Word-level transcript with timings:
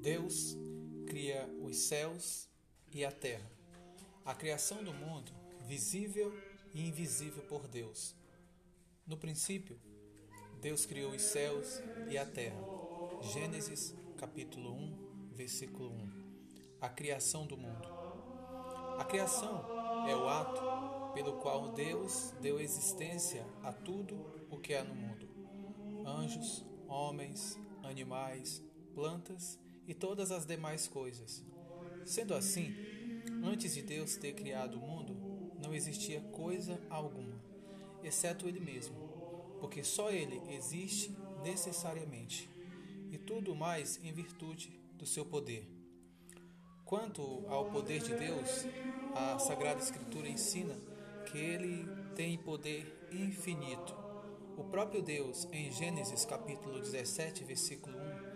Deus 0.00 0.56
cria 1.06 1.46
os 1.60 1.76
céus 1.76 2.48
e 2.90 3.04
a 3.04 3.12
terra. 3.12 3.50
A 4.24 4.34
criação 4.34 4.82
do 4.82 4.94
mundo, 4.94 5.30
visível 5.66 6.34
e 6.72 6.88
invisível 6.88 7.42
por 7.42 7.68
Deus. 7.68 8.14
No 9.06 9.18
princípio, 9.18 9.78
Deus 10.58 10.86
criou 10.86 11.12
os 11.12 11.20
céus 11.20 11.82
e 12.08 12.16
a 12.16 12.24
terra. 12.24 12.56
Gênesis 13.20 13.94
capítulo 14.16 14.72
1, 14.72 15.32
versículo 15.32 15.90
1. 15.90 16.12
A 16.80 16.88
criação 16.88 17.46
do 17.46 17.58
mundo. 17.58 17.86
A 18.98 19.04
criação 19.04 19.66
é 20.08 20.16
o 20.16 20.26
ato 20.30 21.12
pelo 21.12 21.34
qual 21.40 21.72
Deus 21.72 22.32
deu 22.40 22.58
existência 22.58 23.46
a 23.62 23.70
tudo 23.70 24.16
o 24.50 24.56
que 24.56 24.74
há 24.74 24.82
no 24.82 24.94
mundo. 24.94 25.28
Anjos, 26.06 26.64
homens, 26.88 27.58
animais, 27.82 28.62
plantas 28.94 29.58
e 29.86 29.94
todas 29.94 30.30
as 30.30 30.46
demais 30.46 30.86
coisas. 30.86 31.42
Sendo 32.04 32.34
assim, 32.34 32.74
antes 33.42 33.74
de 33.74 33.82
Deus 33.82 34.16
ter 34.16 34.32
criado 34.34 34.76
o 34.76 34.80
mundo, 34.80 35.16
não 35.62 35.74
existia 35.74 36.20
coisa 36.32 36.80
alguma, 36.88 37.40
exceto 38.02 38.48
Ele 38.48 38.60
mesmo, 38.60 38.96
porque 39.60 39.84
só 39.84 40.10
Ele 40.10 40.40
existe 40.54 41.14
necessariamente, 41.42 42.48
e 43.10 43.18
tudo 43.18 43.54
mais 43.54 43.98
em 44.02 44.12
virtude 44.12 44.78
do 44.94 45.06
seu 45.06 45.24
poder. 45.24 45.66
Quanto 46.84 47.44
ao 47.48 47.70
poder 47.70 48.02
de 48.02 48.14
Deus, 48.14 48.66
a 49.14 49.38
Sagrada 49.38 49.80
Escritura 49.80 50.28
ensina 50.28 50.74
que 51.24 51.38
ele 51.38 51.86
tem 52.16 52.36
poder 52.36 53.08
infinito. 53.12 53.94
O 54.56 54.64
próprio 54.64 55.00
Deus, 55.00 55.46
em 55.52 55.70
Gênesis 55.70 56.24
capítulo 56.24 56.80
17, 56.80 57.44
versículo 57.44 57.96
1, 57.96 58.29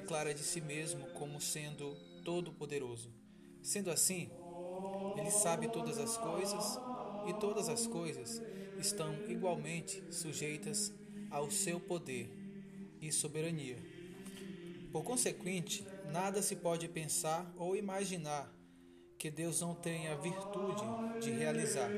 declara 0.00 0.34
de 0.34 0.42
si 0.42 0.60
mesmo 0.60 1.06
como 1.14 1.40
sendo 1.40 1.96
todo-poderoso. 2.22 3.10
Sendo 3.62 3.90
assim, 3.90 4.28
ele 5.16 5.30
sabe 5.30 5.68
todas 5.68 5.98
as 5.98 6.18
coisas 6.18 6.78
e 7.26 7.32
todas 7.40 7.70
as 7.70 7.86
coisas 7.86 8.42
estão 8.78 9.14
igualmente 9.26 10.04
sujeitas 10.12 10.92
ao 11.30 11.50
seu 11.50 11.80
poder 11.80 12.30
e 13.00 13.10
soberania. 13.10 13.78
Por 14.92 15.02
consequente, 15.02 15.82
nada 16.12 16.42
se 16.42 16.56
pode 16.56 16.88
pensar 16.88 17.50
ou 17.56 17.74
imaginar 17.74 18.52
que 19.18 19.30
Deus 19.30 19.62
não 19.62 19.74
tenha 19.74 20.14
virtude 20.14 20.84
de 21.22 21.30
realizar. 21.30 21.90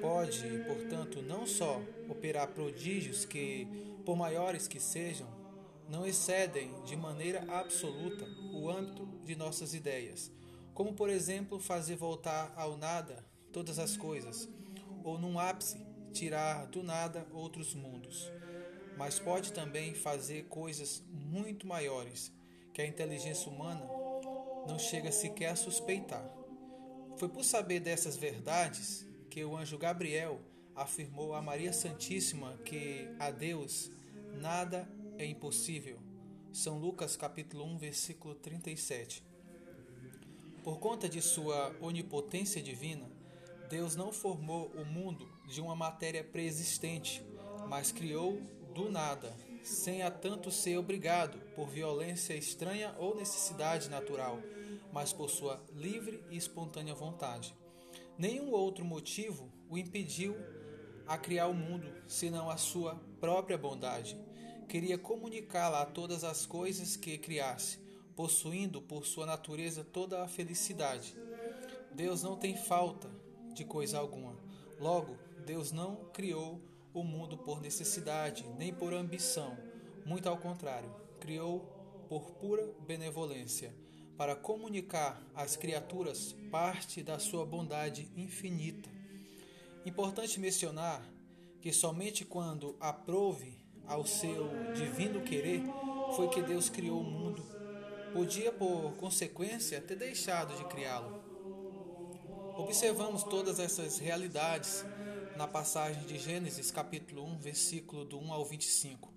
Pode, 0.00 0.64
portanto, 0.66 1.20
não 1.20 1.46
só 1.46 1.82
operar 2.08 2.48
prodígios 2.48 3.26
que, 3.26 3.68
por 4.06 4.16
maiores 4.16 4.66
que 4.66 4.80
sejam, 4.80 5.39
não 5.90 6.06
excedem 6.06 6.72
de 6.84 6.96
maneira 6.96 7.44
absoluta 7.52 8.24
o 8.52 8.70
âmbito 8.70 9.04
de 9.24 9.34
nossas 9.34 9.74
ideias, 9.74 10.30
como 10.72 10.94
por 10.94 11.10
exemplo 11.10 11.58
fazer 11.58 11.96
voltar 11.96 12.52
ao 12.56 12.76
nada 12.76 13.24
todas 13.52 13.78
as 13.80 13.96
coisas, 13.96 14.48
ou 15.02 15.18
num 15.18 15.38
ápice 15.38 15.84
tirar 16.12 16.66
do 16.66 16.84
nada 16.84 17.26
outros 17.32 17.74
mundos. 17.74 18.30
Mas 18.96 19.18
pode 19.18 19.52
também 19.52 19.92
fazer 19.92 20.44
coisas 20.44 21.02
muito 21.10 21.66
maiores 21.66 22.32
que 22.72 22.80
a 22.80 22.86
inteligência 22.86 23.50
humana 23.50 23.84
não 24.68 24.78
chega 24.78 25.10
sequer 25.10 25.50
a 25.50 25.56
suspeitar. 25.56 26.24
Foi 27.16 27.28
por 27.28 27.44
saber 27.44 27.80
dessas 27.80 28.16
verdades 28.16 29.04
que 29.28 29.44
o 29.44 29.56
anjo 29.56 29.76
Gabriel 29.76 30.40
afirmou 30.76 31.34
a 31.34 31.42
Maria 31.42 31.72
Santíssima 31.72 32.56
que 32.64 33.08
a 33.18 33.30
Deus 33.30 33.90
nada 34.40 34.88
é 35.20 35.26
impossível. 35.26 35.98
São 36.50 36.78
Lucas 36.78 37.14
capítulo 37.14 37.64
1, 37.64 37.76
versículo 37.76 38.34
37. 38.34 39.22
Por 40.64 40.78
conta 40.78 41.10
de 41.10 41.20
sua 41.20 41.76
onipotência 41.78 42.62
divina, 42.62 43.10
Deus 43.68 43.94
não 43.94 44.12
formou 44.12 44.68
o 44.68 44.82
mundo 44.82 45.30
de 45.46 45.60
uma 45.60 45.76
matéria 45.76 46.24
preexistente, 46.24 47.22
mas 47.68 47.92
criou 47.92 48.40
do 48.74 48.90
nada, 48.90 49.36
sem 49.62 50.02
a 50.02 50.10
tanto 50.10 50.50
ser 50.50 50.78
obrigado 50.78 51.38
por 51.54 51.68
violência 51.68 52.34
estranha 52.34 52.94
ou 52.98 53.14
necessidade 53.14 53.90
natural, 53.90 54.40
mas 54.90 55.12
por 55.12 55.28
sua 55.28 55.62
livre 55.74 56.24
e 56.30 56.36
espontânea 56.38 56.94
vontade. 56.94 57.54
Nenhum 58.16 58.52
outro 58.52 58.86
motivo 58.86 59.52
o 59.68 59.76
impediu 59.76 60.34
a 61.06 61.18
criar 61.18 61.48
o 61.48 61.54
mundo 61.54 61.92
senão 62.08 62.48
a 62.48 62.56
sua 62.56 62.94
própria 63.20 63.58
bondade 63.58 64.18
queria 64.70 64.96
comunicá-la 64.96 65.82
a 65.82 65.86
todas 65.86 66.22
as 66.22 66.46
coisas 66.46 66.96
que 66.96 67.18
criasse, 67.18 67.80
possuindo 68.14 68.80
por 68.80 69.04
sua 69.04 69.26
natureza 69.26 69.82
toda 69.82 70.22
a 70.22 70.28
felicidade. 70.28 71.16
Deus 71.92 72.22
não 72.22 72.36
tem 72.36 72.56
falta 72.56 73.10
de 73.52 73.64
coisa 73.64 73.98
alguma. 73.98 74.38
Logo, 74.78 75.18
Deus 75.44 75.72
não 75.72 75.96
criou 76.12 76.60
o 76.94 77.02
mundo 77.02 77.36
por 77.36 77.60
necessidade, 77.60 78.46
nem 78.56 78.72
por 78.72 78.94
ambição. 78.94 79.58
Muito 80.06 80.28
ao 80.28 80.38
contrário, 80.38 80.94
criou 81.18 81.58
por 82.08 82.30
pura 82.34 82.72
benevolência, 82.86 83.74
para 84.16 84.36
comunicar 84.36 85.20
às 85.34 85.56
criaturas 85.56 86.36
parte 86.48 87.02
da 87.02 87.18
sua 87.18 87.44
bondade 87.44 88.08
infinita. 88.16 88.88
Importante 89.84 90.38
mencionar 90.38 91.04
que 91.60 91.72
somente 91.72 92.24
quando 92.24 92.76
aprove 92.78 93.58
ao 93.86 94.06
seu 94.06 94.48
divino 94.74 95.22
querer, 95.22 95.62
foi 96.16 96.28
que 96.28 96.42
Deus 96.42 96.68
criou 96.68 97.00
o 97.00 97.04
mundo. 97.04 97.44
Podia, 98.12 98.50
por 98.50 98.92
consequência, 98.96 99.80
ter 99.80 99.96
deixado 99.96 100.56
de 100.56 100.64
criá-lo. 100.64 101.22
Observamos 102.56 103.22
todas 103.22 103.58
essas 103.58 103.98
realidades 103.98 104.84
na 105.36 105.46
passagem 105.46 106.04
de 106.04 106.18
Gênesis, 106.18 106.70
capítulo 106.70 107.24
1, 107.24 107.38
versículo 107.38 108.04
do 108.04 108.18
1 108.18 108.32
ao 108.32 108.44
25, 108.44 109.10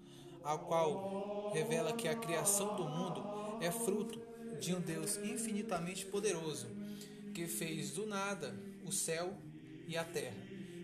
a 0.43 0.57
qual 0.57 1.51
revela 1.53 1.93
que 1.93 2.07
a 2.07 2.15
criação 2.15 2.75
do 2.75 2.85
mundo 2.85 3.23
é 3.59 3.71
fruto 3.71 4.21
de 4.59 4.73
um 4.73 4.79
Deus 4.79 5.17
infinitamente 5.17 6.05
poderoso, 6.05 6.67
que 7.33 7.47
fez 7.47 7.91
do 7.91 8.05
nada 8.05 8.55
o 8.85 8.91
céu 8.91 9.33
e 9.87 9.97
a 9.97 10.03
terra, 10.05 10.37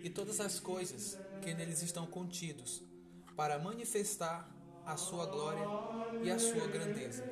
e 0.04 0.10
todas 0.10 0.40
as 0.42 0.60
coisas 0.60 1.18
que 1.42 1.54
neles 1.54 1.82
estão 1.82 2.06
contidos, 2.06 2.82
para 3.40 3.58
manifestar 3.58 4.54
a 4.86 4.98
sua 4.98 5.26
glória 5.26 5.66
e 6.22 6.30
a 6.30 6.38
sua 6.38 6.68
grandeza, 6.68 7.24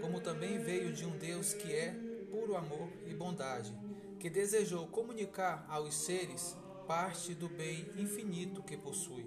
como 0.00 0.20
também 0.20 0.58
veio 0.58 0.92
de 0.92 1.06
um 1.06 1.16
Deus 1.16 1.54
que 1.54 1.72
é 1.72 1.92
puro 2.32 2.56
amor 2.56 2.88
e 3.06 3.14
bondade, 3.14 3.72
que 4.18 4.28
desejou 4.28 4.88
comunicar 4.88 5.64
aos 5.68 5.94
seres 5.94 6.56
parte 6.88 7.32
do 7.32 7.48
bem 7.48 7.88
infinito 7.96 8.60
que 8.60 8.76
possui. 8.76 9.24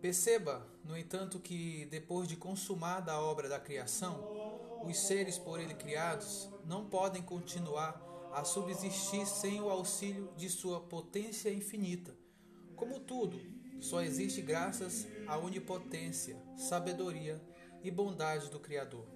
Perceba, 0.00 0.64
no 0.84 0.96
entanto, 0.96 1.40
que 1.40 1.86
depois 1.86 2.28
de 2.28 2.36
consumada 2.36 3.10
a 3.10 3.20
obra 3.20 3.48
da 3.48 3.58
criação, 3.58 4.80
os 4.84 4.96
seres 4.96 5.36
por 5.36 5.58
ele 5.58 5.74
criados 5.74 6.48
não 6.64 6.88
podem 6.88 7.20
continuar 7.20 8.00
a 8.32 8.44
subsistir 8.44 9.26
sem 9.26 9.60
o 9.60 9.70
auxílio 9.70 10.30
de 10.36 10.48
sua 10.48 10.78
potência 10.78 11.52
infinita. 11.52 12.14
Como 12.76 13.00
tudo, 13.00 13.56
só 13.80 14.02
existe 14.02 14.40
graças 14.40 15.06
à 15.26 15.36
onipotência, 15.38 16.36
sabedoria 16.56 17.40
e 17.82 17.90
bondade 17.90 18.50
do 18.50 18.58
Criador. 18.58 19.06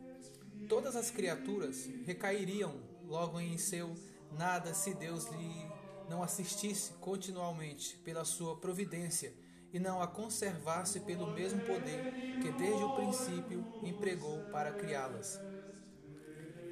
Todas 0.69 0.95
as 0.95 1.11
criaturas 1.11 1.89
recairiam 2.05 2.81
logo 3.05 3.41
em 3.41 3.59
seu 3.59 3.95
nada 4.33 4.73
se 4.75 4.95
Deus 4.95 5.27
lhe 5.27 5.71
não 6.09 6.23
assistisse 6.23 6.93
continuamente 6.95 7.97
pela 7.99 8.25
sua 8.25 8.57
providência 8.57 9.35
e 9.73 9.79
não 9.79 10.03
a 10.03 10.07
conservasse 10.07 11.01
pelo 11.01 11.31
mesmo 11.31 11.61
poder 11.61 12.13
que 12.43 12.51
desde 12.53 12.83
o 12.83 12.95
princípio 12.97 13.65
empregou 13.83 14.41
para 14.51 14.73
criá-las. 14.73 15.41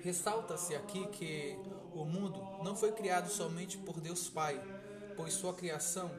Ressalta-se 0.03 0.75
aqui 0.75 1.07
que 1.09 1.57
o 1.93 2.05
mundo 2.05 2.41
não 2.63 2.77
foi 2.77 2.93
criado 2.93 3.29
somente 3.29 3.79
por 3.79 4.01
Deus 4.01 4.29
Pai, 4.29 4.61
pois 5.17 5.35
sua 5.35 5.55
criação 5.55 6.11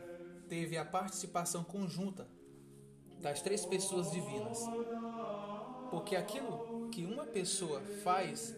teve 0.49 0.77
a 0.77 0.83
participação 0.83 1.63
conjunta 1.63 2.27
das 3.21 3.41
três 3.41 3.65
pessoas 3.65 4.11
divinas. 4.11 4.57
Porque 5.91 6.15
aquilo 6.15 6.89
que 6.91 7.05
uma 7.05 7.25
pessoa 7.25 7.81
faz 8.03 8.55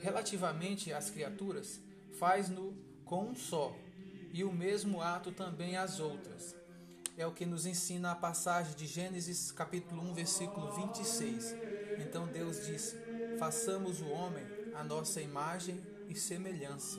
relativamente 0.00 0.92
às 0.92 1.10
criaturas, 1.10 1.80
faz-no 2.18 2.74
com 3.04 3.24
um 3.24 3.34
só, 3.34 3.74
e 4.32 4.44
o 4.44 4.52
mesmo 4.52 5.00
ato 5.00 5.32
também 5.32 5.76
às 5.76 5.98
outras. 5.98 6.54
É 7.16 7.26
o 7.26 7.32
que 7.32 7.44
nos 7.44 7.66
ensina 7.66 8.12
a 8.12 8.14
passagem 8.14 8.74
de 8.76 8.86
Gênesis 8.86 9.50
capítulo 9.50 10.02
1, 10.10 10.14
versículo 10.14 10.72
26. 10.72 11.54
Então 11.98 12.26
Deus 12.26 12.64
disse: 12.64 12.96
Façamos 13.38 14.00
o 14.00 14.08
homem 14.08 14.44
a 14.74 14.84
nossa 14.84 15.20
imagem 15.20 15.80
e 16.08 16.14
semelhança. 16.14 16.98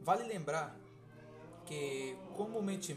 Vale 0.00 0.24
lembrar 0.24 0.76
que 1.68 2.16
comumente 2.34 2.96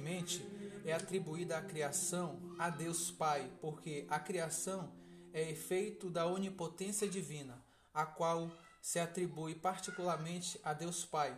é 0.85 0.93
atribuída 0.93 1.57
a 1.57 1.61
criação 1.61 2.39
a 2.57 2.69
Deus 2.69 3.11
Pai, 3.11 3.51
porque 3.59 4.05
a 4.09 4.17
criação 4.17 4.93
é 5.33 5.51
efeito 5.51 6.09
da 6.09 6.25
onipotência 6.25 7.05
divina, 7.05 7.61
a 7.93 8.05
qual 8.05 8.49
se 8.81 8.97
atribui 8.97 9.55
particularmente 9.55 10.57
a 10.63 10.73
Deus 10.73 11.03
Pai, 11.03 11.37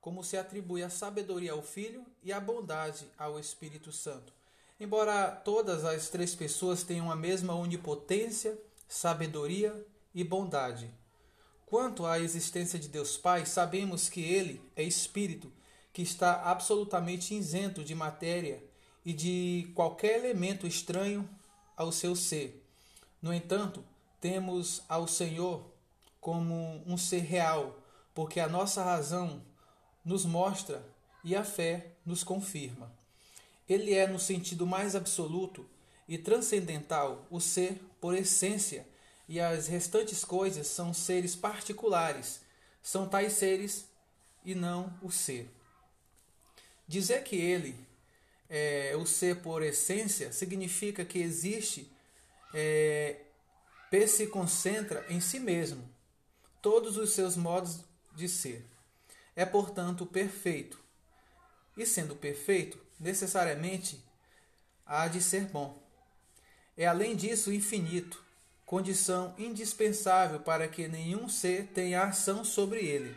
como 0.00 0.24
se 0.24 0.36
atribui 0.36 0.82
a 0.82 0.90
sabedoria 0.90 1.52
ao 1.52 1.62
Filho 1.62 2.04
e 2.20 2.32
a 2.32 2.40
bondade 2.40 3.08
ao 3.16 3.38
Espírito 3.38 3.92
Santo. 3.92 4.32
Embora 4.80 5.30
todas 5.30 5.84
as 5.84 6.08
três 6.08 6.34
pessoas 6.34 6.82
tenham 6.82 7.12
a 7.12 7.16
mesma 7.16 7.54
onipotência, 7.54 8.60
sabedoria 8.88 9.86
e 10.12 10.24
bondade. 10.24 10.92
Quanto 11.64 12.04
à 12.04 12.18
existência 12.18 12.76
de 12.76 12.88
Deus 12.88 13.16
Pai, 13.16 13.46
sabemos 13.46 14.08
que 14.08 14.20
Ele 14.20 14.60
é 14.74 14.82
Espírito, 14.82 15.52
que 15.92 16.02
está 16.02 16.42
absolutamente 16.42 17.34
isento 17.34 17.84
de 17.84 17.94
matéria 17.94 18.62
e 19.04 19.12
de 19.12 19.70
qualquer 19.74 20.18
elemento 20.18 20.66
estranho 20.66 21.28
ao 21.76 21.92
seu 21.92 22.16
ser. 22.16 22.64
No 23.20 23.32
entanto, 23.32 23.84
temos 24.20 24.82
ao 24.88 25.06
Senhor 25.06 25.70
como 26.20 26.82
um 26.86 26.96
ser 26.96 27.20
real, 27.20 27.76
porque 28.14 28.40
a 28.40 28.48
nossa 28.48 28.82
razão 28.82 29.42
nos 30.04 30.24
mostra 30.24 30.84
e 31.24 31.34
a 31.34 31.44
fé 31.44 31.92
nos 32.06 32.22
confirma. 32.24 32.92
Ele 33.68 33.94
é, 33.94 34.06
no 34.06 34.18
sentido 34.18 34.66
mais 34.66 34.94
absoluto 34.94 35.68
e 36.08 36.18
transcendental, 36.18 37.26
o 37.30 37.40
ser 37.40 37.80
por 38.00 38.14
essência, 38.14 38.86
e 39.28 39.40
as 39.40 39.66
restantes 39.66 40.24
coisas 40.24 40.66
são 40.66 40.92
seres 40.92 41.34
particulares, 41.34 42.40
são 42.82 43.08
tais 43.08 43.32
seres 43.34 43.86
e 44.44 44.54
não 44.54 44.92
o 45.00 45.10
ser. 45.10 45.48
Dizer 46.92 47.24
que 47.24 47.36
ele 47.36 47.74
é 48.50 48.94
o 48.94 49.06
ser 49.06 49.36
por 49.36 49.62
essência 49.62 50.30
significa 50.30 51.06
que 51.06 51.20
existe, 51.20 51.90
é, 52.52 53.16
se 54.06 54.26
concentra 54.26 55.02
em 55.08 55.18
si 55.18 55.40
mesmo, 55.40 55.88
todos 56.60 56.98
os 56.98 57.14
seus 57.14 57.34
modos 57.34 57.80
de 58.14 58.28
ser. 58.28 58.66
É, 59.34 59.46
portanto, 59.46 60.04
perfeito. 60.04 60.78
E 61.78 61.86
sendo 61.86 62.14
perfeito, 62.14 62.78
necessariamente 63.00 63.98
há 64.84 65.08
de 65.08 65.22
ser 65.22 65.46
bom. 65.46 65.82
É, 66.76 66.84
além 66.84 67.16
disso, 67.16 67.50
infinito, 67.50 68.22
condição 68.66 69.34
indispensável 69.38 70.40
para 70.40 70.68
que 70.68 70.86
nenhum 70.88 71.26
ser 71.26 71.68
tenha 71.68 72.02
ação 72.02 72.44
sobre 72.44 72.80
ele. 72.84 73.16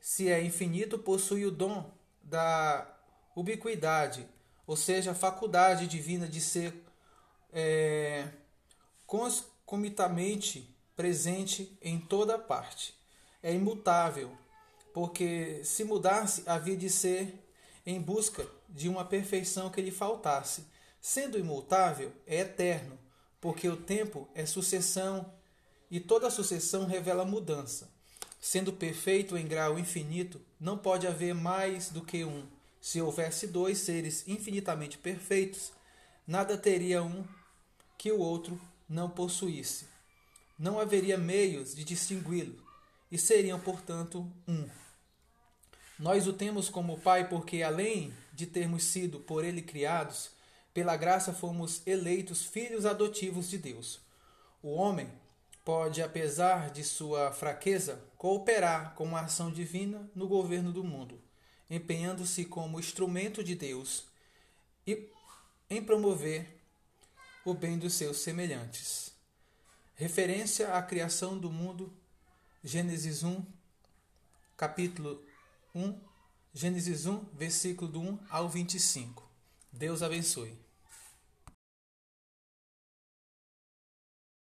Se 0.00 0.28
é 0.28 0.42
infinito, 0.42 0.98
possui 0.98 1.46
o 1.46 1.52
dom 1.52 1.99
da 2.30 2.86
ubiquidade, 3.34 4.26
ou 4.66 4.76
seja, 4.76 5.10
a 5.10 5.14
faculdade 5.14 5.88
divina 5.88 6.28
de 6.28 6.40
ser 6.40 6.72
é, 7.52 8.28
concomitantemente 9.04 10.72
presente 10.94 11.76
em 11.82 11.98
toda 11.98 12.38
parte. 12.38 12.94
É 13.42 13.52
imutável, 13.52 14.30
porque 14.94 15.60
se 15.64 15.82
mudasse, 15.82 16.44
havia 16.46 16.76
de 16.76 16.88
ser 16.88 17.34
em 17.84 18.00
busca 18.00 18.46
de 18.68 18.88
uma 18.88 19.04
perfeição 19.04 19.70
que 19.70 19.82
lhe 19.82 19.90
faltasse. 19.90 20.66
Sendo 21.00 21.38
imutável, 21.38 22.12
é 22.26 22.40
eterno, 22.40 22.96
porque 23.40 23.68
o 23.68 23.76
tempo 23.76 24.28
é 24.34 24.46
sucessão 24.46 25.32
e 25.90 25.98
toda 25.98 26.30
sucessão 26.30 26.86
revela 26.86 27.24
mudança. 27.24 27.90
Sendo 28.40 28.72
perfeito 28.72 29.36
em 29.36 29.46
grau 29.46 29.78
infinito, 29.78 30.40
não 30.58 30.78
pode 30.78 31.06
haver 31.06 31.34
mais 31.34 31.90
do 31.90 32.00
que 32.00 32.24
um. 32.24 32.46
Se 32.80 33.00
houvesse 33.00 33.46
dois 33.46 33.78
seres 33.78 34.26
infinitamente 34.26 34.96
perfeitos, 34.96 35.72
nada 36.26 36.56
teria 36.56 37.02
um 37.02 37.24
que 37.98 38.10
o 38.10 38.18
outro 38.18 38.58
não 38.88 39.10
possuísse. 39.10 39.86
Não 40.58 40.80
haveria 40.80 41.18
meios 41.18 41.74
de 41.74 41.84
distingui-lo, 41.84 42.56
e 43.12 43.18
seriam, 43.18 43.60
portanto, 43.60 44.26
um. 44.48 44.66
Nós 45.98 46.26
o 46.26 46.32
temos 46.32 46.70
como 46.70 46.98
Pai 46.98 47.28
porque, 47.28 47.62
além 47.62 48.12
de 48.32 48.46
termos 48.46 48.84
sido 48.84 49.20
por 49.20 49.44
Ele 49.44 49.60
criados, 49.60 50.30
pela 50.72 50.96
graça 50.96 51.34
fomos 51.34 51.86
eleitos 51.86 52.42
filhos 52.42 52.86
adotivos 52.86 53.50
de 53.50 53.58
Deus. 53.58 54.00
O 54.62 54.70
homem 54.70 55.10
pode, 55.64 56.02
apesar 56.02 56.70
de 56.70 56.82
sua 56.82 57.32
fraqueza, 57.32 58.02
cooperar 58.16 58.94
com 58.94 59.16
a 59.16 59.20
ação 59.20 59.50
divina 59.50 60.10
no 60.14 60.26
governo 60.26 60.72
do 60.72 60.82
mundo, 60.82 61.20
empenhando-se 61.68 62.44
como 62.44 62.80
instrumento 62.80 63.44
de 63.44 63.54
Deus 63.54 64.06
e 64.86 65.08
em 65.68 65.82
promover 65.82 66.60
o 67.44 67.54
bem 67.54 67.78
dos 67.78 67.94
seus 67.94 68.18
semelhantes. 68.18 69.12
Referência 69.94 70.74
à 70.74 70.82
criação 70.82 71.38
do 71.38 71.50
mundo, 71.50 71.92
Gênesis 72.64 73.22
1, 73.22 73.44
capítulo 74.56 75.22
1, 75.74 75.98
Gênesis 76.52 77.06
1, 77.06 77.24
versículo 77.34 77.90
do 77.90 78.00
1 78.00 78.18
ao 78.28 78.48
25. 78.48 79.28
Deus 79.72 80.02
abençoe. 80.02 80.69